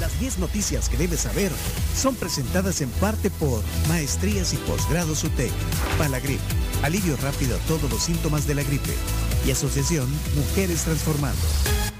[0.00, 1.50] Las 10 noticias que debes saber
[1.94, 5.52] son presentadas en parte por Maestrías y Posgrados UTEC,
[5.98, 6.40] Palagrip,
[6.82, 8.94] alivio rápido a todos los síntomas de la gripe
[9.46, 11.97] y Asociación Mujeres Transformando.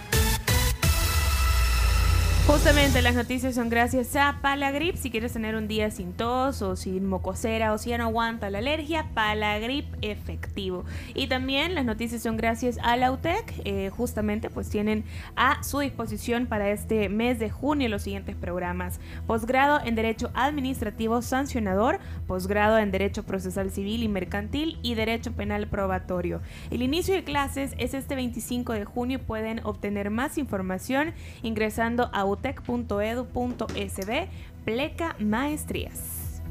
[2.48, 4.96] Justamente las noticias son gracias a Palagrip.
[4.96, 8.48] Si quieres tener un día sin tos o sin mocosera o si ya no aguanta
[8.48, 10.86] la alergia, Palagrip efectivo.
[11.14, 13.52] Y también las noticias son gracias a la UTEC.
[13.66, 15.04] Eh, justamente pues tienen
[15.36, 18.98] a su disposición para este mes de junio los siguientes programas.
[19.26, 25.66] Posgrado en Derecho Administrativo Sancionador, posgrado en Derecho Procesal Civil y Mercantil y Derecho Penal
[25.66, 26.40] Probatorio.
[26.70, 31.12] El inicio de clases es este 25 de junio pueden obtener más información
[31.42, 34.28] ingresando a utec.edu.sb,
[34.64, 36.42] pleca maestrías.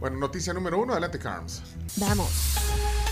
[0.00, 1.62] Bueno, noticia número uno, adelante Carms.
[1.96, 3.05] Vamos.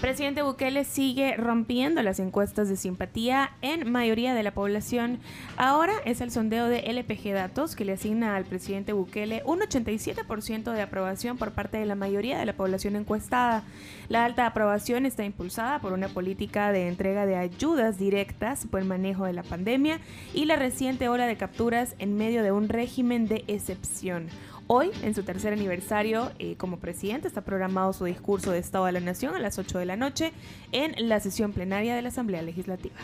[0.00, 5.18] Presidente Bukele sigue rompiendo las encuestas de simpatía en mayoría de la población.
[5.56, 10.72] Ahora es el sondeo de LPG Datos que le asigna al presidente Bukele un 87%
[10.72, 13.62] de aprobación por parte de la mayoría de la población encuestada.
[14.08, 18.86] La alta aprobación está impulsada por una política de entrega de ayudas directas por el
[18.86, 20.00] manejo de la pandemia
[20.34, 24.28] y la reciente ola de capturas en medio de un régimen de excepción.
[24.68, 28.92] Hoy, en su tercer aniversario eh, como presidente, está programado su discurso de Estado de
[28.92, 30.32] la Nación a las 8 de la noche
[30.72, 32.96] en la sesión plenaria de la Asamblea Legislativa.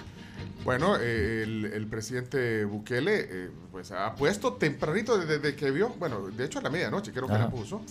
[0.64, 6.44] Bueno, eh, el, presidente Bukele eh, pues ha puesto tempranito desde, que vio, bueno, de
[6.44, 7.82] hecho a la medianoche creo que la puso,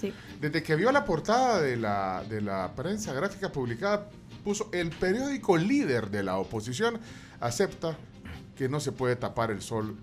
[0.42, 4.10] desde que vio la portada de la, de la prensa gráfica publicada,
[4.44, 7.00] puso el periódico líder de la oposición
[7.40, 7.98] acepta
[8.58, 9.96] que no se puede tapar el sol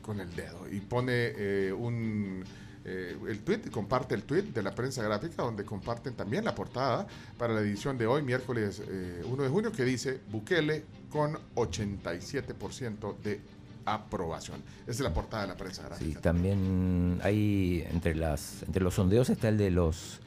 [0.00, 2.44] con el dedo y pone un
[2.88, 7.04] eh, el tweet, comparte el tweet de la prensa gráfica donde comparten también la portada
[7.36, 13.16] para la edición de hoy, miércoles 1 eh, de junio, que dice Bukele con 87%
[13.24, 13.40] de
[13.86, 14.62] aprobación.
[14.82, 16.18] Esa es la portada de la prensa gráfica.
[16.18, 20.20] Sí, también hay entre las entre los sondeos está el de los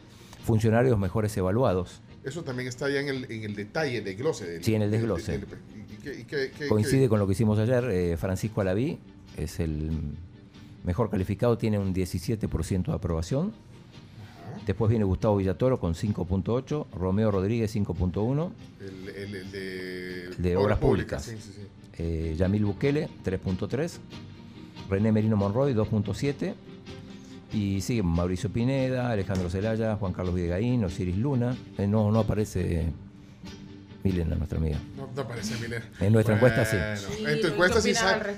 [0.44, 2.02] funcionarios mejores evaluados.
[2.26, 4.62] Eso también está allá en el, en el detalle, desglose.
[4.62, 5.40] sí, en el desglose.
[6.68, 7.86] Coincide con lo que hicimos ayer.
[7.86, 9.00] Eh, Francisco Alaví
[9.38, 10.18] es el
[10.84, 13.54] mejor calificado tiene un 17% de aprobación.
[14.66, 18.52] Después viene Gustavo Villatoro con 5.8, Romeo Rodríguez 5.1.
[18.80, 21.34] El, de, de, Obras, Públicas.
[21.98, 23.98] Eh, Yamil Bukele 3.3,
[24.90, 26.54] René Merino Monroy 2.7
[27.54, 31.58] y siguen Mauricio Pineda, Alejandro Zelaya, Juan Carlos Videgaín, Osiris Luna.
[31.78, 32.92] Eh, no, no aparece
[34.04, 34.78] Milena, nuestra amiga.
[34.96, 35.86] No, no aparece Milena.
[36.00, 36.78] En nuestra encuesta sí.
[37.26, 37.94] en tu encuesta sí,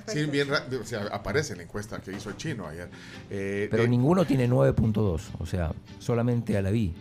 [0.08, 2.90] sí bien, o sea, aparece la encuesta que hizo el chino ayer.
[3.30, 6.94] Eh, Pero ninguno tiene 9.2, o sea, solamente a la vi.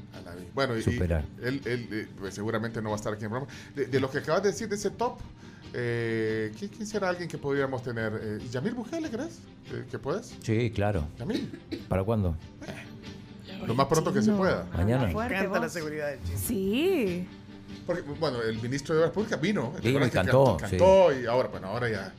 [0.54, 1.24] Bueno, superar.
[1.42, 3.46] Y él, él eh, pues, seguramente no va a estar aquí en Roma.
[3.74, 5.18] De, lo que acabas de decir de ese top,
[5.72, 8.12] eh, ¿quién, será alguien que podríamos tener?
[8.22, 9.38] Eh, ¿Yamil Bujele, crees?
[9.90, 10.34] ¿Que puedes?
[10.42, 11.06] Sí, claro.
[11.18, 11.50] ¿Yamil?
[11.88, 12.36] ¿Para cuándo?
[13.66, 14.66] lo más pronto que se pueda.
[14.74, 15.06] Mañana.
[15.06, 16.38] Me encanta la seguridad del chino.
[16.38, 17.28] Sí
[18.18, 19.72] bueno, el ministro de Obras Públicas vino.
[19.82, 20.56] Vino y cantó.
[20.56, 22.12] Cantó y ahora, bueno, ahora ya.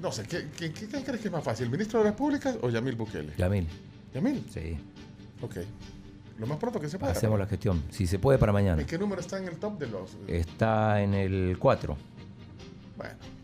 [0.00, 1.66] No sé, ¿qué, qué, crees que es más fácil?
[1.66, 3.34] ¿El ministro de Obras Públicas o Yamil Bukele?
[3.36, 3.68] Yamil.
[4.14, 4.46] ¿Yamil?
[4.52, 4.78] Sí.
[5.42, 5.56] Ok.
[6.38, 7.12] Lo más pronto que se pueda.
[7.12, 7.82] Hacemos la gestión.
[7.90, 8.80] Si se puede para mañana.
[8.80, 10.16] ¿En qué número está en el top de los.?
[10.26, 11.96] Está en el 4.
[12.96, 13.40] Bueno.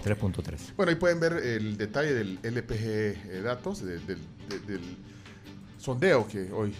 [0.00, 0.74] 3.3.
[0.76, 4.18] Bueno, ahí pueden ver el detalle del LPG eh, datos, del
[5.78, 6.74] sondeo que hoy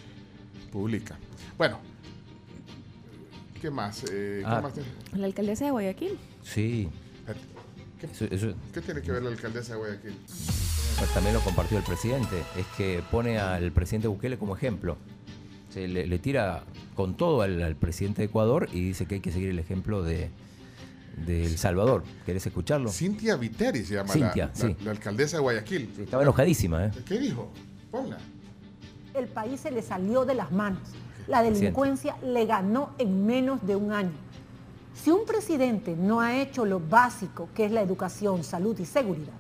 [0.70, 1.18] publica.
[1.56, 1.80] Bueno,
[3.60, 4.04] ¿Qué más?
[4.04, 4.60] Eh, ¿qué ah.
[4.60, 4.72] más
[5.14, 6.18] la alcaldesa de Guayaquil.
[6.42, 6.88] Sí.
[8.00, 10.16] ¿Qué, tiene que ver la alcaldesa de Guayaquil?
[10.98, 12.42] Pues también lo compartió el presidente.
[12.56, 14.96] Es que pone al presidente Bukele como ejemplo.
[15.70, 19.50] Se le, tira con todo al, presidente de Ecuador y dice que hay que seguir
[19.50, 20.30] el ejemplo de,
[21.26, 22.04] El Salvador.
[22.24, 22.90] ¿Querés escucharlo?
[22.90, 25.90] Cintia Viteri se llama Cintia, la, la, alcaldesa de Guayaquil.
[25.98, 26.86] estaba enojadísima.
[26.86, 26.90] ¿eh?
[27.06, 27.50] ¿Qué dijo?
[27.90, 28.18] Ponla.
[29.14, 30.80] El país se le salió de las manos
[31.26, 34.12] la delincuencia le ganó en menos de un año.
[34.94, 39.34] Si un presidente no ha hecho lo básico, que es la educación, salud y seguridad,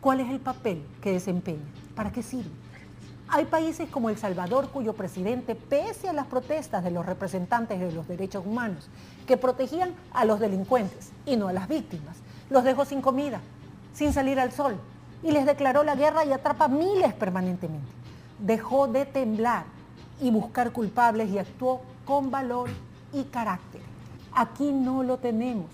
[0.00, 1.64] ¿cuál es el papel que desempeña?
[1.94, 2.50] ¿Para qué sirve?
[3.30, 7.92] Hay países como El Salvador cuyo presidente, pese a las protestas de los representantes de
[7.92, 8.88] los derechos humanos,
[9.26, 12.16] que protegían a los delincuentes y no a las víctimas,
[12.48, 13.40] los dejó sin comida,
[13.92, 14.76] sin salir al sol,
[15.22, 17.86] y les declaró la guerra y atrapa miles permanentemente.
[18.38, 19.64] Dejó de temblar
[20.20, 22.70] y buscar culpables y actuó con valor
[23.12, 23.80] y carácter.
[24.34, 25.66] Aquí no lo tenemos.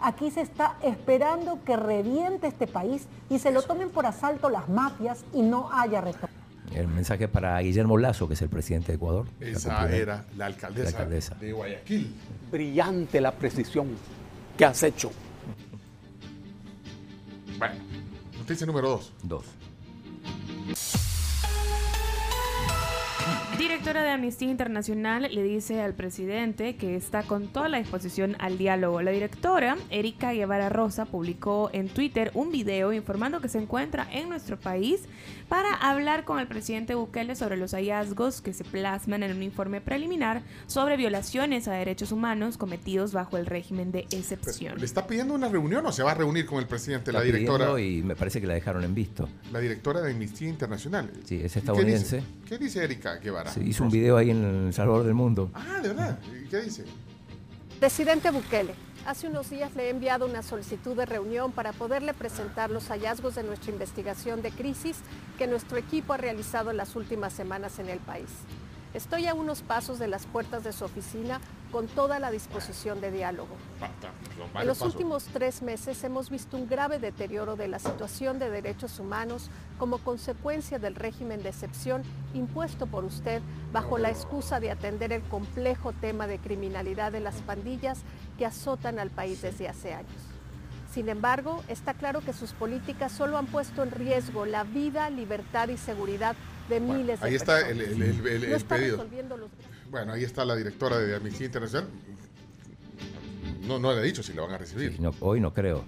[0.00, 4.68] Aquí se está esperando que reviente este país y se lo tomen por asalto las
[4.68, 6.40] mafias y no haya retorno.
[6.74, 9.26] El mensaje para Guillermo Lazo, que es el presidente de Ecuador.
[9.40, 12.14] Esa era la alcaldesa, de Guayaquil.
[12.50, 13.88] Brillante la precisión.
[14.56, 15.10] ¿qué has hecho?
[17.58, 17.74] Bueno,
[18.38, 19.12] noticia número dos.
[19.22, 19.44] Dos.
[23.70, 28.58] Directora de Amnistía Internacional le dice al presidente que está con toda la disposición al
[28.58, 29.00] diálogo.
[29.00, 34.28] La directora, Erika Guevara Rosa, publicó en Twitter un video informando que se encuentra en
[34.28, 35.02] nuestro país
[35.48, 39.80] para hablar con el presidente Bukele sobre los hallazgos que se plasman en un informe
[39.80, 44.78] preliminar sobre violaciones a derechos humanos cometidos bajo el régimen de excepción.
[44.78, 47.80] ¿Le está pidiendo una reunión o se va a reunir con el presidente, la directora?
[47.80, 49.28] Y me parece que la dejaron en visto.
[49.52, 51.08] La directora de Amnistía Internacional.
[51.24, 52.24] Sí, es estadounidense.
[52.50, 53.48] ¿Qué dice, Erika Guevara?
[53.48, 55.52] Se hizo un video ahí en El Salvador del Mundo.
[55.54, 56.18] Ah, de verdad.
[56.50, 56.84] ¿Qué dice?
[57.78, 58.74] Presidente Bukele,
[59.06, 63.36] hace unos días le he enviado una solicitud de reunión para poderle presentar los hallazgos
[63.36, 64.96] de nuestra investigación de crisis
[65.38, 68.30] que nuestro equipo ha realizado en las últimas semanas en el país.
[68.94, 73.10] Estoy a unos pasos de las puertas de su oficina con toda la disposición de
[73.10, 73.56] diálogo.
[74.58, 78.98] En los últimos tres meses hemos visto un grave deterioro de la situación de derechos
[78.98, 82.02] humanos como consecuencia del régimen de excepción
[82.34, 83.40] impuesto por usted
[83.72, 88.00] bajo la excusa de atender el complejo tema de criminalidad de las pandillas
[88.38, 90.30] que azotan al país desde hace años.
[90.92, 95.68] Sin embargo, está claro que sus políticas solo han puesto en riesgo la vida, libertad
[95.68, 96.34] y seguridad
[96.68, 97.78] de miles de ahí está el,
[98.64, 99.06] pedido.
[99.90, 101.88] Bueno, ahí está la directora de Amnistía Internacional.
[103.66, 104.96] No, no le ha dicho si lo van a recibir.
[105.20, 105.84] hoy no creo.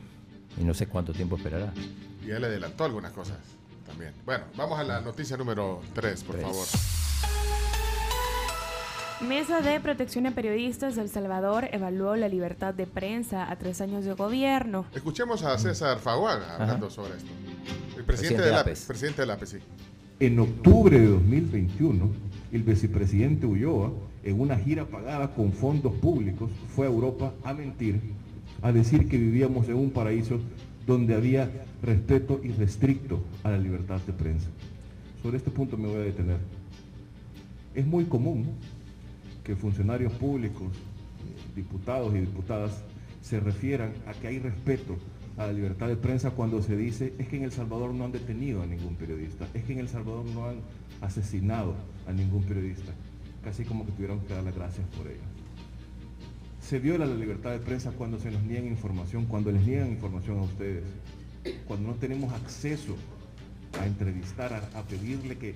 [0.58, 1.72] Y no sé cuánto tiempo esperará.
[2.22, 3.38] Y ya le adelantó algunas cosas
[3.86, 4.12] también.
[4.24, 6.66] Bueno, vamos a la noticia número 3, por favor.
[9.20, 13.80] Mesa de Protección a Periodistas de El Salvador evaluó la libertad de prensa a tres
[13.80, 14.84] años de gobierno.
[14.92, 17.30] Escuchemos a César Faguaga hablando sobre esto.
[17.96, 19.38] El presidente, de la presidente de la.
[20.18, 26.86] En octubre de 2021, el vicepresidente Ulloa, en una gira pagada con fondos públicos, fue
[26.86, 28.00] a Europa a mentir,
[28.60, 30.38] a decir que vivíamos en un paraíso
[30.86, 31.50] donde había
[31.82, 34.48] respeto irrestricto a la libertad de prensa.
[35.22, 36.38] Sobre este punto me voy a detener.
[37.74, 38.46] Es muy común
[39.42, 40.68] que funcionarios públicos,
[41.56, 42.84] diputados y diputadas,
[43.22, 44.96] se refieran a que hay respeto
[45.36, 48.12] a la libertad de prensa cuando se dice es que en El Salvador no han
[48.12, 50.56] detenido a ningún periodista, es que en El Salvador no han
[51.00, 51.74] asesinado
[52.06, 52.92] a ningún periodista,
[53.42, 55.22] casi como que tuvieron que dar las gracias por ello.
[56.60, 60.38] Se viola la libertad de prensa cuando se nos niegan información, cuando les niegan información
[60.38, 60.84] a ustedes,
[61.66, 62.96] cuando no tenemos acceso
[63.80, 65.54] a entrevistar, a, pedirle que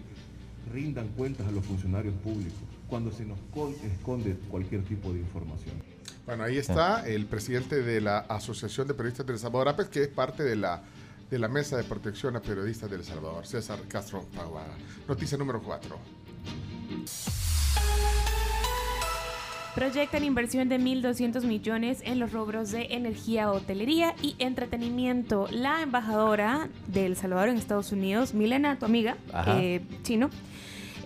[0.73, 2.59] rindan cuentas a los funcionarios públicos,
[2.89, 3.39] cuando se nos
[3.85, 5.96] esconde cualquier tipo de información.
[6.27, 10.09] Bueno, ahí está el presidente de la Asociación de Periodistas del Salvador, APES, que es
[10.09, 10.83] parte de la,
[11.31, 14.75] de la Mesa de Protección a Periodistas del Salvador, César Castro Paguada.
[15.07, 15.97] Noticia número 4.
[19.77, 25.47] Proyectan inversión de 1.200 millones en los rubros de energía, hotelería y entretenimiento.
[25.53, 30.31] La embajadora de El Salvador en Estados Unidos, Milena, tu amiga, eh, chino,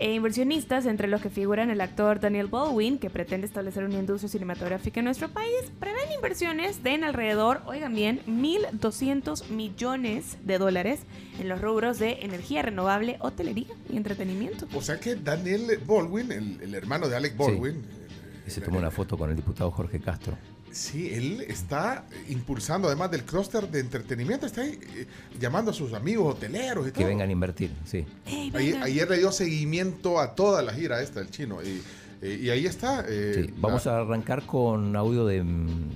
[0.00, 4.31] e inversionistas, entre los que figuran el actor Daniel Baldwin, que pretende establecer una industria
[4.31, 11.00] cinematográfica en nuestro país, prevén inversiones de en alrededor, oigan bien, 1.200 millones de dólares
[11.38, 14.67] en los rubros de energía renovable, hotelería y entretenimiento.
[14.75, 17.82] O sea que Daniel Baldwin, el, hermano de Alec Baldwin,
[18.46, 20.37] se tomó una foto con el diputado Jorge Castro.
[20.72, 25.06] Sí, él está impulsando, además del clúster de entretenimiento, está eh,
[25.39, 28.06] llamando a sus amigos hoteleros y que vengan a invertir, sí.
[28.55, 31.62] ayer, le dio seguimiento a toda la gira esta, el chino.
[31.62, 31.82] Y,
[32.22, 33.05] eh, ahí está.
[33.08, 35.43] Eh, vamos a arrancar con audio de,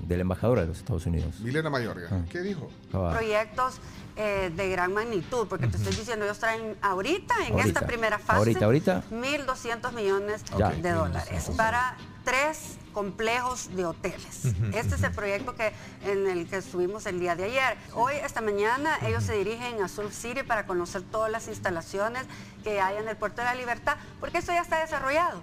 [0.08, 1.38] la embajadora de los Estados Unidos.
[1.40, 2.08] Milena Mayorga.
[2.10, 2.24] Ah.
[2.30, 2.70] ¿Qué dijo?
[2.90, 3.74] Proyectos
[4.16, 8.64] de gran magnitud, porque te estoy diciendo, ellos traen ahorita, en esta primera fase, ahorita,
[8.64, 9.04] ahorita.
[9.10, 10.42] 1.200 millones
[10.82, 14.44] de dólares para tres complejos de hoteles.
[14.72, 15.72] Este es el proyecto que,
[16.04, 17.76] en el que estuvimos el día de ayer.
[17.92, 22.24] Hoy, esta mañana, ellos se dirigen a Surf City para conocer todas las instalaciones
[22.62, 25.42] que hay en el Puerto de la Libertad, porque esto ya está desarrollado.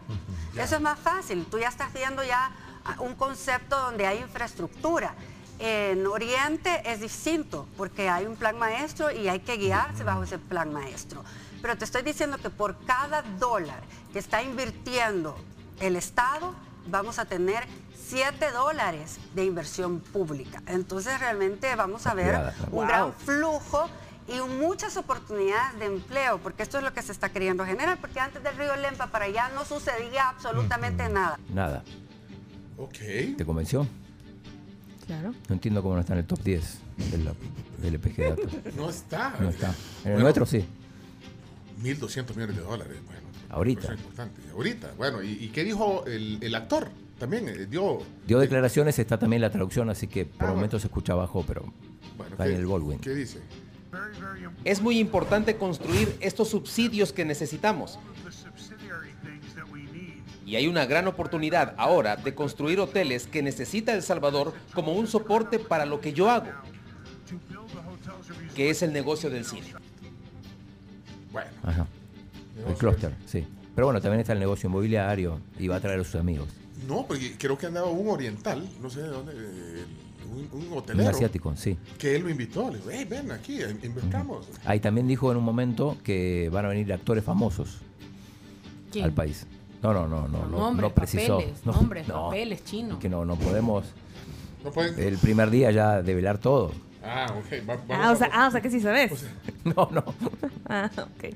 [0.58, 1.46] Eso es más fácil.
[1.46, 2.52] Tú ya estás viendo ya
[3.00, 5.14] un concepto donde hay infraestructura.
[5.60, 10.40] En Oriente es distinto, porque hay un plan maestro y hay que guiarse bajo ese
[10.40, 11.24] plan maestro.
[11.62, 15.38] Pero te estoy diciendo que por cada dólar que está invirtiendo
[15.80, 16.56] el Estado,
[16.88, 17.64] vamos a tener
[18.08, 20.62] 7 dólares de inversión pública.
[20.68, 23.90] Entonces realmente vamos a ver un gran flujo
[24.28, 28.20] y muchas oportunidades de empleo, porque esto es lo que se está queriendo generar, porque
[28.20, 31.40] antes del río Lempa para allá no sucedía absolutamente nada.
[31.54, 31.84] Nada.
[32.78, 32.98] Ok.
[33.38, 33.88] ¿Te convenció?
[35.06, 35.34] Claro.
[35.50, 36.80] No entiendo cómo no está en el top 10
[37.12, 37.30] del,
[37.82, 38.54] del EPG Datos.
[38.76, 39.36] No está.
[39.40, 39.74] No está.
[40.06, 40.66] En el nuestro sí.
[41.82, 42.98] 1.200 millones de dólares.
[43.06, 43.22] Bueno,
[43.52, 43.94] Ahorita.
[43.94, 44.42] importante.
[44.54, 44.94] Ahorita.
[44.98, 46.90] Bueno, ¿y, qué dijo el, actor?
[47.20, 48.00] también eh, dio...
[48.26, 51.44] Dio declaraciones, está también la traducción, así que por el ah, momento se escucha abajo,
[51.48, 51.72] pero
[52.18, 52.98] bueno, está en el Baldwin.
[53.00, 53.42] ¿Qué dice?
[54.64, 58.00] Es muy importante construir estos subsidios que necesitamos.
[60.46, 65.08] Y hay una gran oportunidad ahora de construir hoteles que necesita El Salvador como un
[65.08, 66.50] soporte para lo que yo hago,
[68.56, 69.74] que es el negocio del cine.
[71.32, 71.52] Bueno.
[71.64, 71.88] Ajá.
[72.68, 73.46] El clúster, sí.
[73.76, 76.50] Pero bueno, también está el negocio inmobiliario y va a traer a sus amigos.
[76.88, 79.34] No, porque creo que andaba un oriental, no sé de dónde,
[80.52, 81.10] un, hotelero.
[81.10, 81.78] Un asiático, sí.
[81.98, 84.48] Que él lo invitó, le dijo, hey, ven aquí, invertamos.
[84.66, 87.80] Ahí también dijo en un momento que van a venir actores famosos
[89.02, 89.46] al país.
[89.82, 91.38] No, no, no, no, no, no precisó.
[91.38, 93.00] Papeles, no, nombres, papeles, chino.
[93.00, 93.86] Que no, no podemos.
[94.64, 96.72] No el primer día ya develar todo.
[97.04, 97.64] Ah, ok.
[97.90, 99.26] ah, o sea, ah, o sea que sí sabes.
[99.64, 100.04] no, no.
[100.70, 101.34] ah, ok.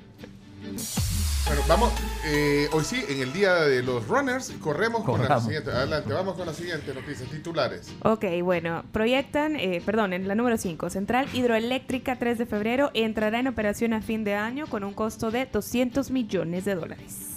[1.47, 1.93] Bueno, vamos,
[2.25, 5.69] eh, hoy sí, en el día de los runners, corremos con la siguiente.
[5.69, 7.93] Adelante, vamos con la siguiente noticia, titulares.
[8.01, 13.39] Ok, bueno, proyectan, eh, perdón, en la número 5, Central Hidroeléctrica 3 de febrero entrará
[13.39, 17.35] en operación a fin de año con un costo de 200 millones de dólares.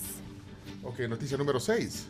[0.85, 2.07] Ok, noticia número 6.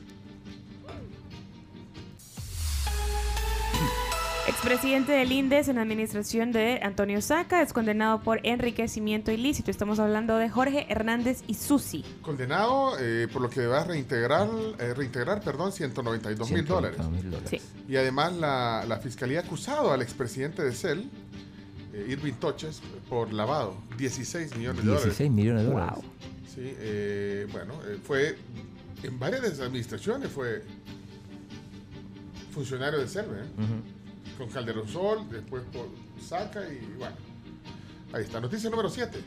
[4.58, 9.70] Expresidente del INDES en administración de Antonio Saca es condenado por enriquecimiento ilícito.
[9.70, 12.04] Estamos hablando de Jorge Hernández y Susi.
[12.22, 14.48] Condenado eh, por lo que va a reintegrar,
[14.80, 16.98] eh, reintegrar perdón, 192 mil dólares.
[17.88, 21.08] Y además la, fiscalía ha acusado al expresidente de CEL,
[21.92, 23.76] eh, Irving Toches, por lavado.
[23.96, 25.04] 16 millones de dólares.
[25.04, 25.98] 16 millones de dólares.
[26.52, 28.36] Sí, bueno, fue
[29.04, 30.64] en varias administraciones, fue
[32.52, 33.97] funcionario de CEL, ¿eh?
[34.38, 35.88] Con Calderón Sol, después por
[36.22, 37.16] Saca y bueno.
[38.12, 39.18] Ahí está, noticia número 7.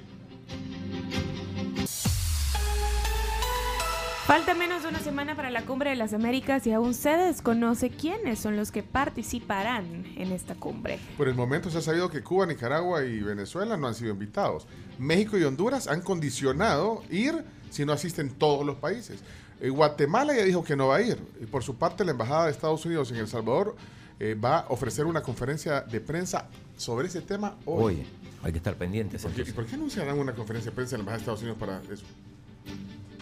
[4.26, 7.90] Falta menos de una semana para la cumbre de las Américas y aún se desconoce
[7.90, 11.00] quiénes son los que participarán en esta cumbre.
[11.18, 14.66] Por el momento se ha sabido que Cuba, Nicaragua y Venezuela no han sido invitados.
[14.98, 19.20] México y Honduras han condicionado ir si no asisten todos los países.
[19.60, 21.18] Eh, Guatemala ya dijo que no va a ir.
[21.42, 23.76] Y por su parte, la Embajada de Estados Unidos en El Salvador
[24.24, 26.46] eh, va a ofrecer una conferencia de prensa
[26.78, 27.96] sobre ese tema hoy.
[27.96, 28.06] Oye,
[28.44, 29.24] hay que estar pendientes.
[29.24, 31.58] ¿Por qué, ¿Por qué anunciarán una conferencia de prensa en la Embajada de Estados Unidos
[31.58, 32.04] para eso?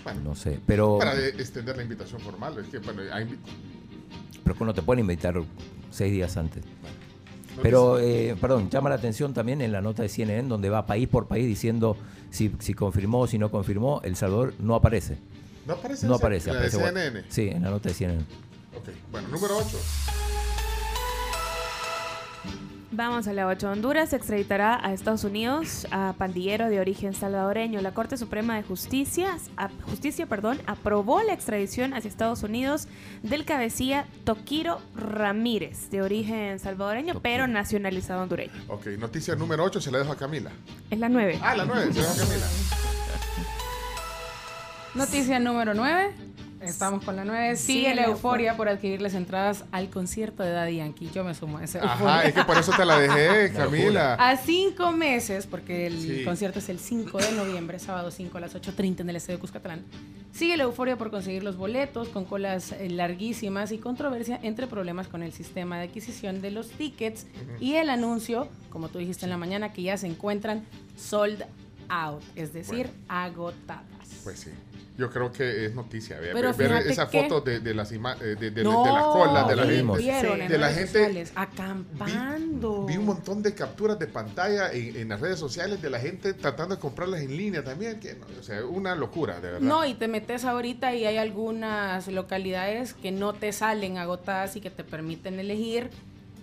[0.04, 0.98] Bueno, no sé, pero...
[0.98, 2.58] Para extender la invitación formal.
[2.58, 3.40] Es que, bueno, hay...
[4.44, 5.42] Pero que uno te puede invitar
[5.90, 6.66] seis días antes.
[7.62, 11.08] pero, eh, perdón, llama la atención también en la nota de CNN, donde va país
[11.08, 11.96] por país diciendo
[12.30, 15.18] si, si confirmó o si no confirmó, El Salvador no aparece.
[15.66, 16.08] ¿No aparece?
[16.08, 16.50] No aparece.
[16.50, 17.24] ¿En la de CNN?
[17.30, 18.22] Sí, en la nota de CNN.
[18.76, 19.78] Ok, bueno, número 8.
[23.00, 23.72] Vamos a la 8.
[23.72, 27.80] Honduras extraditará a Estados Unidos a pandillero de origen salvadoreño.
[27.80, 29.38] La Corte Suprema de Justicia,
[29.86, 32.90] Justicia perdón, aprobó la extradición hacia Estados Unidos
[33.24, 38.52] del cabecilla Toquiro Ramírez, de origen salvadoreño, pero nacionalizado hondureño.
[38.68, 40.52] Ok, noticia número 8 se la dejo a Camila.
[40.90, 41.40] Es la 9.
[41.42, 42.46] Ah, la 9, se la dejo a Camila.
[44.94, 46.29] Noticia número 9.
[46.62, 47.56] Estamos con la 9.
[47.56, 51.10] Sigue la euforia por adquirir las entradas al concierto de Daddy Yankee.
[51.14, 51.80] Yo me sumo a ese.
[51.80, 54.16] Ajá, es que por eso te la dejé, Camila.
[54.16, 58.56] A cinco meses, porque el concierto es el 5 de noviembre, sábado 5 a las
[58.56, 59.84] 8.30 en el Estadio Cuscatlán.
[60.34, 65.08] Sigue la euforia por conseguir los boletos, con colas eh, larguísimas y controversia entre problemas
[65.08, 67.26] con el sistema de adquisición de los tickets
[67.60, 70.66] y el anuncio, como tú dijiste en la mañana, que ya se encuentran
[70.98, 71.44] sold
[71.90, 73.99] out, es decir, agotadas.
[74.24, 74.52] Pues sí.
[74.98, 76.20] Yo creo que es noticia.
[76.20, 76.36] Ver,
[76.86, 77.98] esa foto de, de, las eh,
[78.38, 80.48] de, de, las colas de la gente.
[80.50, 82.86] De la gente acampando.
[82.86, 86.34] Vi, un montón de capturas de pantalla en, en, las redes sociales de la gente
[86.34, 88.02] tratando de comprarlas en línea también.
[88.02, 89.62] Que, o sea, una locura, de verdad.
[89.62, 94.62] No, y te metes ahorita y hay algunas localidades que no te salen agotadas y
[94.62, 95.90] que te permiten elegir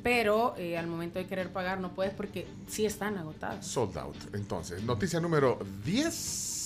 [0.07, 3.67] pero eh, al momento de querer pagar no puedes porque sí están agotadas.
[3.67, 4.15] Sold out.
[4.35, 6.66] Entonces, noticia número 10.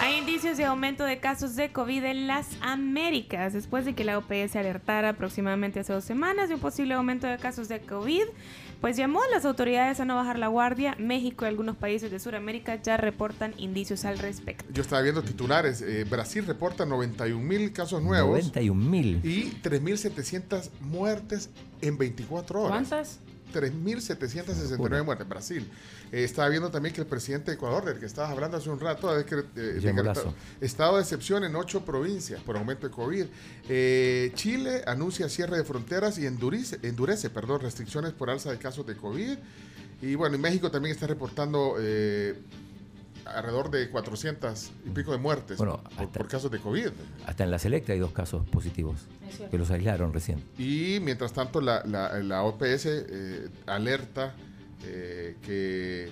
[0.00, 3.54] Hay indicios de aumento de casos de COVID en las Américas.
[3.54, 7.38] Después de que la OPS alertara aproximadamente hace dos semanas de un posible aumento de
[7.38, 8.24] casos de COVID,
[8.82, 10.94] pues llamó a las autoridades a no bajar la guardia.
[10.98, 14.66] México y algunos países de Sudamérica ya reportan indicios al respecto.
[14.74, 15.80] Yo estaba viendo titulares.
[15.80, 18.40] Eh, Brasil reporta 91 mil casos nuevos.
[18.40, 19.20] 91 mil.
[19.24, 21.48] Y 3.700 muertes
[21.80, 22.70] en 24 horas.
[22.70, 23.20] ¿Cuántas?
[23.54, 25.28] 3.769 muertes.
[25.28, 25.70] Brasil.
[26.12, 28.80] Eh, estaba viendo también que el presidente de Ecuador, del que estabas hablando hace un
[28.80, 33.26] rato, ha decretado estado de excepción en ocho provincias por aumento de COVID.
[33.68, 38.86] Eh, Chile anuncia cierre de fronteras y endurece, endurece perdón, restricciones por alza de casos
[38.86, 39.36] de COVID.
[40.02, 41.76] Y bueno, en México también está reportando...
[41.78, 42.34] Eh,
[43.26, 46.90] alrededor de 400 y pico de muertes por, casos de COVID.
[47.26, 49.00] Hasta en la Selecta hay dos casos positivos
[49.50, 50.42] que los aislaron recién.
[50.58, 54.34] Y mientras tanto la, la, OPS eh, alerta
[54.84, 56.10] eh, que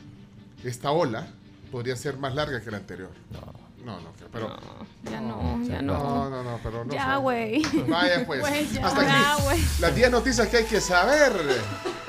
[0.64, 1.26] esta ola
[1.71, 3.11] podría ser más larga que la anterior.
[3.33, 3.62] No.
[3.85, 4.57] No, no, pero.
[5.03, 5.95] ya no, ya no.
[5.95, 6.93] No, no, no, pero no.
[6.93, 7.62] Ya, güey.
[7.89, 8.45] Vaya, pues.
[8.81, 9.62] hasta aquí.
[9.81, 11.33] Las 10 noticias que hay que saber.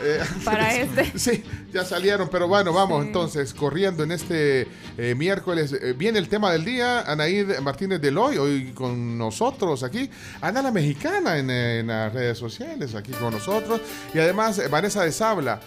[0.02, 1.18] Eh, Para este.
[1.18, 5.74] Sí, ya salieron, pero bueno, vamos entonces, corriendo en este eh, miércoles.
[5.74, 7.02] Eh, viene el tema del día.
[7.02, 10.10] Anaíd Martínez Deloy, hoy con nosotros aquí.
[10.42, 13.82] Ana la Mexicana en, en las redes sociales, aquí con nosotros.
[14.14, 15.60] Y además, Vanessa de Sabla,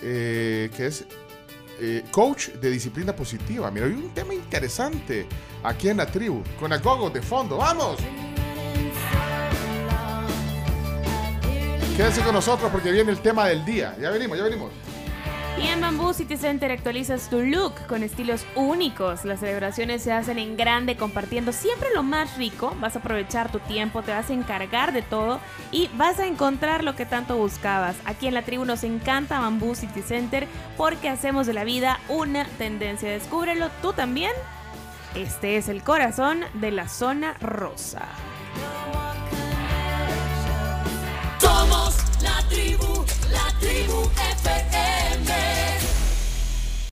[0.00, 1.06] que es
[1.80, 3.70] eh, coach de disciplina positiva.
[3.70, 5.26] Mira, hay un tema interesante
[5.62, 7.56] aquí en la tribu, con Agogo de fondo.
[7.56, 7.98] ¡Vamos!
[11.96, 13.96] Quédense con nosotros porque viene el tema del día.
[14.00, 14.70] Ya venimos, ya venimos.
[15.58, 19.24] Y en Bamboo City Center actualizas tu look con estilos únicos.
[19.24, 22.74] Las celebraciones se hacen en grande compartiendo siempre lo más rico.
[22.80, 25.40] Vas a aprovechar tu tiempo, te vas a encargar de todo
[25.70, 27.96] y vas a encontrar lo que tanto buscabas.
[28.06, 32.44] Aquí en la tribu nos encanta Bamboo City Center porque hacemos de la vida una
[32.58, 33.10] tendencia.
[33.10, 34.32] Descúbrelo tú también.
[35.14, 38.06] Este es el corazón de la zona rosa.
[41.38, 44.79] Somos la tribu, la tribu FM.